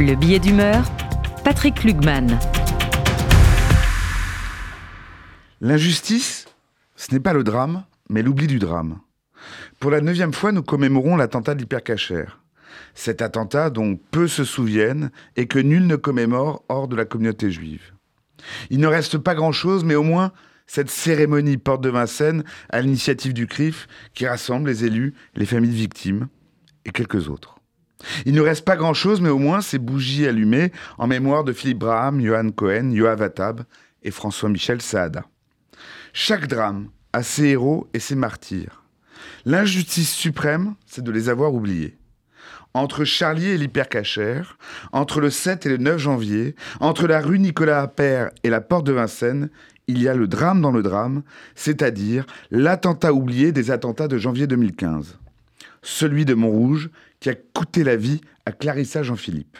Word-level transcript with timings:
Le 0.00 0.14
billet 0.14 0.38
d'humeur, 0.38 0.90
Patrick 1.44 1.84
Lugman. 1.84 2.38
L'injustice, 5.60 6.46
ce 6.96 7.12
n'est 7.12 7.20
pas 7.20 7.34
le 7.34 7.44
drame, 7.44 7.84
mais 8.08 8.22
l'oubli 8.22 8.46
du 8.46 8.58
drame. 8.58 9.00
Pour 9.78 9.90
la 9.90 10.00
neuvième 10.00 10.32
fois, 10.32 10.52
nous 10.52 10.62
commémorons 10.62 11.16
l'attentat 11.16 11.54
de. 11.54 11.66
Cet 12.94 13.20
attentat 13.20 13.68
dont 13.68 14.00
peu 14.10 14.26
se 14.26 14.42
souviennent 14.44 15.10
et 15.36 15.46
que 15.46 15.58
nul 15.58 15.86
ne 15.86 15.96
commémore 15.96 16.64
hors 16.70 16.88
de 16.88 16.96
la 16.96 17.04
communauté 17.04 17.50
juive. 17.50 17.92
Il 18.70 18.80
ne 18.80 18.86
reste 18.86 19.18
pas 19.18 19.34
grand-chose, 19.34 19.84
mais 19.84 19.96
au 19.96 20.02
moins 20.02 20.32
cette 20.66 20.88
cérémonie 20.88 21.58
porte 21.58 21.82
de 21.82 21.90
Vincennes 21.90 22.44
à 22.70 22.80
l'initiative 22.80 23.34
du 23.34 23.46
CRIF 23.46 23.86
qui 24.14 24.26
rassemble 24.26 24.70
les 24.70 24.86
élus, 24.86 25.12
les 25.34 25.44
familles 25.44 25.72
de 25.72 25.76
victimes 25.76 26.28
et 26.86 26.90
quelques 26.90 27.28
autres. 27.28 27.59
Il 28.24 28.34
ne 28.34 28.40
reste 28.40 28.64
pas 28.64 28.76
grand-chose, 28.76 29.20
mais 29.20 29.28
au 29.28 29.38
moins 29.38 29.60
ces 29.60 29.78
bougies 29.78 30.26
allumées 30.26 30.72
en 30.98 31.06
mémoire 31.06 31.44
de 31.44 31.52
Philippe 31.52 31.78
Braham, 31.78 32.20
Johan 32.20 32.50
Cohen, 32.50 32.90
Yoav 32.90 33.22
Attab 33.22 33.62
et 34.02 34.10
François-Michel 34.10 34.80
Saada. 34.80 35.24
Chaque 36.12 36.46
drame 36.46 36.88
a 37.12 37.22
ses 37.22 37.48
héros 37.48 37.88
et 37.94 38.00
ses 38.00 38.14
martyrs. 38.14 38.82
L'injustice 39.44 40.12
suprême, 40.12 40.74
c'est 40.86 41.04
de 41.04 41.10
les 41.10 41.28
avoir 41.28 41.54
oubliés. 41.54 41.96
Entre 42.72 43.04
Charlie 43.04 43.48
et 43.48 43.58
l'hypercachère, 43.58 44.56
entre 44.92 45.20
le 45.20 45.30
7 45.30 45.66
et 45.66 45.70
le 45.70 45.76
9 45.78 45.98
janvier, 45.98 46.54
entre 46.78 47.06
la 47.06 47.20
rue 47.20 47.38
Nicolas 47.38 47.82
Appert 47.82 48.30
et 48.44 48.50
la 48.50 48.60
porte 48.60 48.86
de 48.86 48.92
Vincennes, 48.92 49.50
il 49.88 50.00
y 50.00 50.08
a 50.08 50.14
le 50.14 50.28
drame 50.28 50.60
dans 50.60 50.70
le 50.70 50.82
drame, 50.82 51.22
c'est-à-dire 51.56 52.24
l'attentat 52.52 53.12
oublié 53.12 53.50
des 53.50 53.72
attentats 53.72 54.06
de 54.06 54.18
janvier 54.18 54.46
2015. 54.46 55.18
Celui 55.82 56.24
de 56.24 56.34
Montrouge 56.34 56.90
qui 57.20 57.30
a 57.30 57.34
coûté 57.34 57.84
la 57.84 57.96
vie 57.96 58.20
à 58.46 58.52
Clarissa 58.52 59.02
Jean-Philippe. 59.02 59.58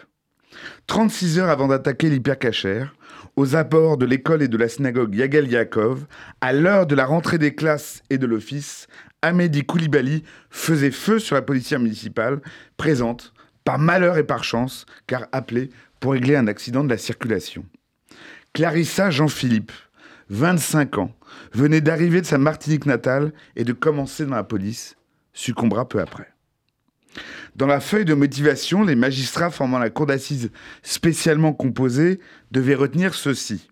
36 0.86 1.38
heures 1.38 1.50
avant 1.50 1.68
d'attaquer 1.68 2.10
l'hypercachère, 2.10 2.95
aux 3.37 3.54
abords 3.57 3.96
de 3.96 4.07
l'école 4.07 4.42
et 4.42 4.48
de 4.48 4.57
la 4.57 4.68
synagogue 4.68 5.15
Yagel 5.15 5.48
Yaakov, 5.48 6.07
à 6.40 6.52
l'heure 6.52 6.87
de 6.87 6.95
la 6.95 7.07
rentrée 7.07 7.38
des 7.38 7.54
classes 7.54 8.02
et 8.10 8.18
de 8.18 8.26
l'office, 8.26 8.87
Amédi 9.23 9.65
Koulibaly 9.65 10.24
faisait 10.51 10.90
feu 10.90 11.18
sur 11.18 11.37
la 11.37 11.42
policière 11.42 11.80
municipale, 11.80 12.40
présente, 12.76 13.32
par 13.64 13.79
malheur 13.79 14.16
et 14.18 14.24
par 14.24 14.45
chance, 14.45 14.87
car 15.07 15.26
appelée 15.32 15.70
pour 16.01 16.12
régler 16.12 16.37
un 16.37 16.46
accident 16.46 16.82
de 16.82 16.88
la 16.88 16.98
circulation. 16.98 17.64
Clarissa 18.52 19.10
Jean-Philippe, 19.10 19.73
25 20.30 20.98
ans, 20.98 21.14
venait 21.52 21.80
d'arriver 21.80 22.20
de 22.20 22.26
sa 22.26 22.38
Martinique 22.38 22.87
natale 22.87 23.32
et 23.57 23.64
de 23.64 23.73
commencer 23.73 24.24
dans 24.24 24.35
la 24.35 24.45
police, 24.45 24.96
succombera 25.32 25.88
peu 25.88 26.00
après. 26.00 26.28
Dans 27.56 27.66
la 27.66 27.80
feuille 27.80 28.04
de 28.04 28.14
motivation, 28.14 28.82
les 28.84 28.95
magistrats 28.95 29.50
formant 29.50 29.78
la 29.78 29.90
cour 29.90 30.06
d'assises 30.06 30.50
spécialement 30.82 31.52
composée 31.52 32.20
devaient 32.52 32.74
retenir 32.74 33.14
ceci. 33.14 33.68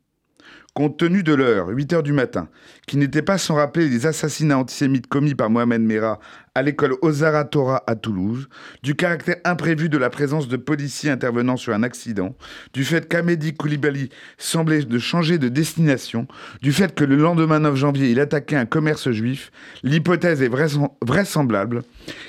Compte 0.75 0.99
tenu 0.99 1.23
de 1.23 1.35
l'heure, 1.35 1.69
8 1.69 1.93
heures 1.93 2.03
du 2.03 2.13
matin, 2.13 2.49
qui 2.87 2.99
n'était 2.99 3.23
pas 3.23 3.39
sans 3.39 3.55
rappeler 3.55 3.89
les 3.89 4.07
assassinats 4.07 4.59
antisémites 4.59 5.07
commis 5.07 5.35
par 5.35 5.51
Mohamed 5.51 5.83
Merah 5.83 6.21
à 6.59 6.63
l'école 6.63 6.97
Ozara 7.03 7.45
Torah 7.45 7.85
à 7.87 7.95
Toulouse, 7.95 8.49
du 8.83 8.97
caractère 8.97 9.37
imprévu 9.45 9.89
de 9.89 9.97
la 9.97 10.11
présence 10.11 10.49
de 10.49 10.57
policiers 10.57 11.09
intervenant 11.09 11.57
sur 11.57 11.73
un 11.73 11.85
accident, 11.85 12.35
du 12.73 12.85
fait 12.85 13.07
qu'Amédi 13.07 13.55
Koulibaly 13.55 14.09
semblait 14.39 14.83
de 14.83 14.99
changer 14.99 15.39
de 15.39 15.49
destination, 15.49 16.27
du 16.61 16.73
fait 16.73 16.97
que 16.97 17.05
le 17.05 17.15
lendemain 17.15 17.61
9 17.61 17.77
janvier 17.77 18.11
il 18.11 18.19
attaquait 18.19 18.57
un 18.57 18.67
commerce 18.67 19.13
juif, 19.13 19.53
l'hypothèse 19.85 20.43
est 20.43 20.51
vraisemblable 21.07 21.85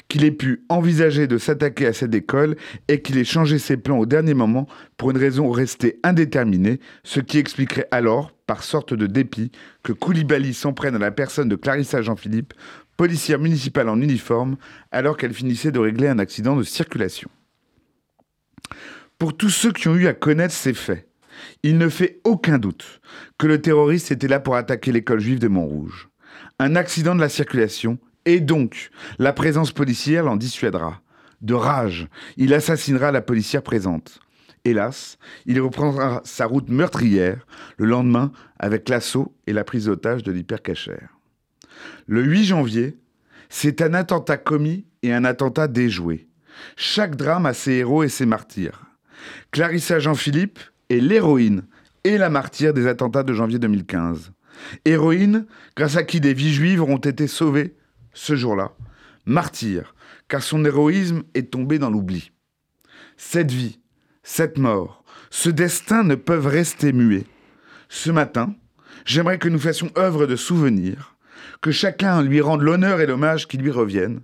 qu'il 0.10 0.24
ait 0.24 0.32
pu 0.32 0.64
envisager 0.70 1.26
de 1.26 1.40
s'attaquer 1.40 1.88
à 1.88 1.94
cette 1.94 2.14
école 2.14 2.56
et 2.88 3.02
qu'il 3.02 3.18
ait 3.18 3.24
changé 3.24 3.58
ses 3.58 3.78
plans 3.78 3.98
au 3.98 4.06
dernier 4.06 4.36
moment 4.36 4.68
pour 4.98 5.10
une 5.10 5.18
raison 5.18 5.50
restée 5.50 6.00
indéterminée, 6.04 6.80
ce 7.04 7.20
qui 7.20 7.40
expliquerait 7.40 7.88
alors, 7.90 8.32
par 8.46 8.64
sorte 8.64 8.94
de 8.94 9.08
dépit, 9.08 9.52
que 9.84 9.94
Koulibaly 9.94 10.54
s'en 10.54 10.74
prenne 10.74 10.96
à 10.96 11.00
la 11.00 11.12
personne 11.12 11.50
de 11.50 11.56
Clarissa 11.56 12.02
Jean-Philippe 12.02 12.54
policière 13.00 13.40
municipale 13.40 13.88
en 13.88 14.02
uniforme 14.02 14.58
alors 14.92 15.16
qu'elle 15.16 15.34
finissait 15.34 15.72
de 15.72 15.80
régler 15.80 16.10
un 16.10 16.20
accident 16.20 16.58
de 16.58 16.64
circulation. 16.64 17.30
Pour 19.18 19.38
tous 19.38 19.52
ceux 19.52 19.72
qui 19.72 19.88
ont 19.88 19.96
eu 19.96 20.08
à 20.08 20.14
connaître 20.14 20.54
ces 20.54 20.74
faits, 20.74 21.08
il 21.64 21.78
ne 21.78 21.88
fait 21.88 22.20
aucun 22.26 22.58
doute 22.58 23.00
que 23.38 23.48
le 23.48 23.62
terroriste 23.62 24.12
était 24.12 24.28
là 24.28 24.42
pour 24.42 24.58
attaquer 24.58 24.92
l'école 24.92 25.22
juive 25.22 25.40
de 25.40 25.48
Montrouge. 25.48 26.10
Un 26.60 26.76
accident 26.76 27.16
de 27.16 27.22
la 27.22 27.30
circulation 27.30 28.00
et 28.26 28.42
donc 28.42 28.90
la 29.18 29.32
présence 29.32 29.72
policière 29.72 30.26
l'en 30.26 30.36
dissuadera. 30.36 31.02
De 31.40 31.54
rage, 31.54 32.10
il 32.36 32.54
assassinera 32.54 33.14
la 33.14 33.22
policière 33.22 33.64
présente. 33.64 34.20
Hélas, 34.66 35.18
il 35.46 35.62
reprendra 35.62 36.22
sa 36.26 36.48
route 36.48 36.68
meurtrière 36.68 37.48
le 37.78 37.86
lendemain 37.86 38.34
avec 38.60 38.90
l'assaut 38.90 39.34
et 39.48 39.54
la 39.54 39.64
prise 39.64 39.86
d'otage 39.86 40.22
de 40.22 40.34
l'hypercachère. 40.34 41.19
Le 42.08 42.24
8 42.24 42.46
janvier, 42.46 42.98
c'est 43.50 43.82
un 43.82 43.94
attentat 43.94 44.38
commis 44.38 44.86
et 45.04 45.14
un 45.14 45.26
attentat 45.26 45.68
déjoué. 45.68 46.28
Chaque 46.76 47.16
drame 47.16 47.46
a 47.46 47.54
ses 47.54 47.74
héros 47.74 48.04
et 48.04 48.10
ses 48.10 48.26
martyrs. 48.26 48.86
Clarissa 49.52 50.00
Jean-Philippe 50.00 50.60
est 50.90 51.00
l'héroïne 51.00 51.64
et 52.04 52.18
la 52.18 52.30
martyre 52.30 52.74
des 52.74 52.88
attentats 52.88 53.24
de 53.24 53.34
janvier 53.34 53.60
2015. 53.60 54.32
Héroïne, 54.86 55.46
grâce 55.76 55.96
à 55.96 56.04
qui 56.04 56.20
des 56.20 56.34
vies 56.34 56.54
juives 56.54 56.84
ont 56.84 56.98
été 56.98 57.28
sauvées 57.28 57.76
ce 58.14 58.36
jour-là. 58.36 58.74
Martyr, 59.26 59.96
car 60.28 60.44
son 60.44 60.66
héroïsme 60.66 61.24
est 61.34 61.52
tombé 61.52 61.80
dans 61.80 61.90
l'oubli. 61.90 62.32
Cette 63.18 63.52
vie, 63.52 63.80
cette 64.24 64.58
mort, 64.58 65.04
ce 65.30 65.50
destin 65.50 66.04
ne 66.04 66.16
peuvent 66.16 66.48
rester 66.48 66.94
muets. 66.94 67.26
Ce 67.90 68.12
matin, 68.12 68.56
j'aimerais 69.06 69.40
que 69.40 69.50
nous 69.50 69.60
fassions 69.60 69.92
œuvre 69.98 70.26
de 70.26 70.36
souvenir, 70.36 71.16
que 71.62 71.72
chacun 71.72 72.22
lui 72.22 72.42
rende 72.42 72.62
l'honneur 72.62 73.02
et 73.02 73.06
l'hommage 73.06 73.48
qui 73.48 73.58
lui 73.58 73.72
reviennent. 73.72 74.22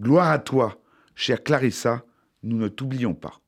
Gloire 0.00 0.30
à 0.30 0.38
toi, 0.38 0.80
chère 1.14 1.42
Clarissa, 1.42 2.04
nous 2.42 2.56
ne 2.56 2.68
t'oublions 2.68 3.14
pas. 3.14 3.40